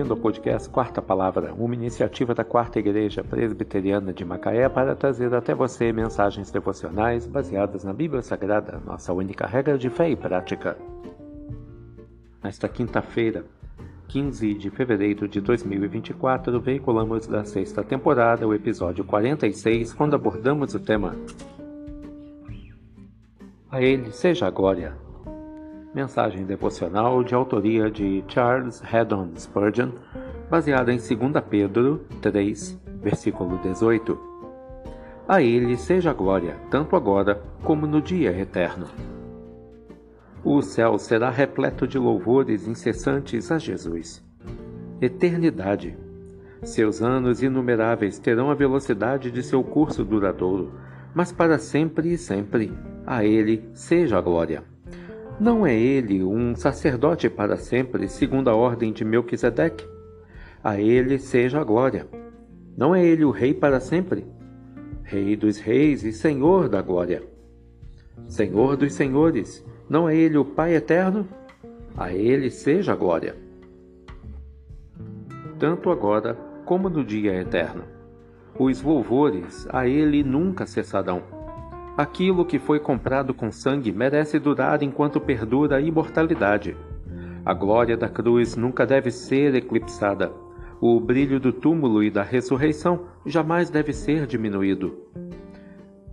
[0.00, 5.34] bem-vindo ao podcast Quarta Palavra, uma iniciativa da Quarta Igreja Presbiteriana de Macaé para trazer
[5.34, 10.74] até você mensagens devocionais baseadas na Bíblia Sagrada, nossa única regra de fé e prática.
[12.42, 13.44] Nesta quinta-feira,
[14.08, 20.80] 15 de fevereiro de 2024, veiculamos da sexta temporada o episódio 46, quando abordamos o
[20.80, 21.14] tema
[23.70, 24.96] A Ele seja a glória,
[25.92, 29.90] Mensagem devocional de autoria de Charles Haddon Spurgeon,
[30.48, 34.16] baseada em 2 Pedro 3, versículo 18.
[35.26, 38.86] A Ele seja a glória, tanto agora como no dia eterno.
[40.44, 44.24] O céu será repleto de louvores incessantes a Jesus.
[45.00, 45.98] Eternidade.
[46.62, 50.72] Seus anos inumeráveis terão a velocidade de seu curso duradouro,
[51.12, 52.72] mas para sempre e sempre,
[53.04, 54.69] a Ele seja a glória.
[55.40, 59.88] Não é ele um sacerdote para sempre, segundo a ordem de Melquisedeque?
[60.62, 62.06] A ele seja a glória.
[62.76, 64.26] Não é ele o rei para sempre?
[65.02, 67.22] Rei dos reis e Senhor da glória.
[68.28, 71.26] Senhor dos senhores, não é ele o Pai eterno?
[71.96, 73.34] A ele seja a glória.
[75.58, 76.34] Tanto agora
[76.66, 77.84] como no dia eterno.
[78.58, 81.22] Os louvores a ele nunca cessarão
[81.96, 86.76] Aquilo que foi comprado com sangue merece durar enquanto perdura a imortalidade.
[87.44, 90.32] A glória da cruz nunca deve ser eclipsada.
[90.80, 94.96] O brilho do túmulo e da ressurreição jamais deve ser diminuído.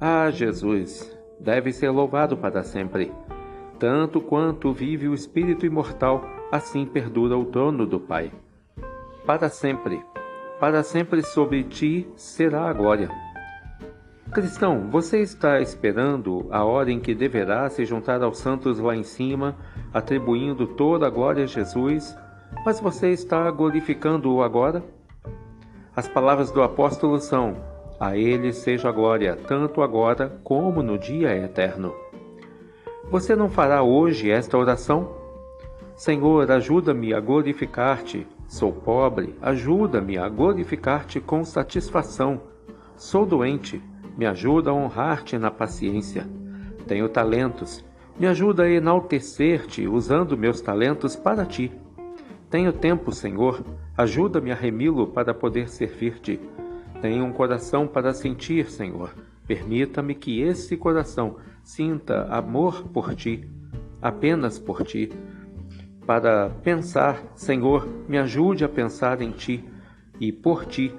[0.00, 3.12] Ah, Jesus, deve ser louvado para sempre.
[3.78, 8.32] Tanto quanto vive o Espírito imortal, assim perdura o trono do Pai.
[9.26, 10.02] Para sempre,
[10.60, 13.10] para sempre sobre ti será a glória.
[14.34, 19.04] Cristão, você está esperando a hora em que deverá se juntar aos santos lá em
[19.04, 19.54] cima,
[19.92, 22.12] atribuindo toda a glória a Jesus,
[22.66, 24.82] mas você está glorificando-o agora?
[25.94, 27.58] As palavras do apóstolo são:
[28.00, 31.94] A ele seja a glória, tanto agora como no dia eterno.
[33.12, 35.14] Você não fará hoje esta oração?
[35.94, 38.26] Senhor, ajuda-me a glorificar-te.
[38.48, 42.40] Sou pobre, ajuda-me a glorificar-te com satisfação.
[42.96, 43.80] Sou doente,
[44.16, 46.26] me ajuda a honrar-te na paciência.
[46.86, 47.84] Tenho talentos,
[48.18, 51.72] me ajuda a enaltecer-te usando meus talentos para ti.
[52.48, 53.64] Tenho tempo, Senhor,
[53.96, 56.38] ajuda-me a remi-lo para poder servir-te.
[57.00, 59.10] Tenho um coração para sentir, Senhor.
[59.46, 63.48] Permita-me que esse coração sinta amor por ti,
[64.00, 65.10] apenas por ti.
[66.06, 69.64] Para pensar, Senhor, me ajude a pensar em ti
[70.20, 70.94] e por ti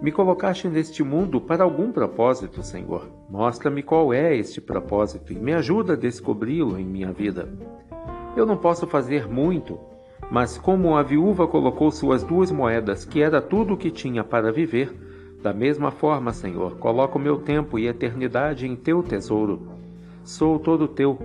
[0.00, 3.08] me colocaste neste mundo para algum propósito, Senhor.
[3.28, 7.48] Mostra-me qual é este propósito e me ajuda a descobri-lo em minha vida.
[8.36, 9.78] Eu não posso fazer muito,
[10.30, 14.52] mas como a viúva colocou suas duas moedas, que era tudo o que tinha para
[14.52, 14.94] viver,
[15.42, 19.68] da mesma forma, Senhor, coloco meu tempo e eternidade em teu tesouro.
[20.22, 21.18] Sou todo teu.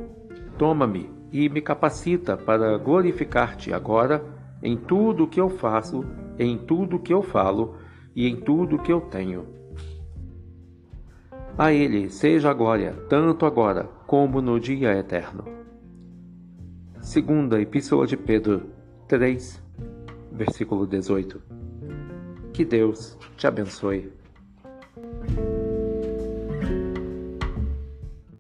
[0.58, 4.24] Toma-me e me capacita para glorificar-te agora
[4.62, 6.06] em tudo o que eu faço,
[6.40, 7.76] em tudo o que eu falo
[8.16, 9.46] e em tudo que eu tenho.
[11.58, 15.46] A Ele seja a glória, tanto agora como no dia eterno.
[17.00, 18.70] Segunda Epístola de Pedro
[19.08, 19.62] 3,
[20.32, 21.42] versículo 18.
[22.54, 24.12] Que Deus te abençoe.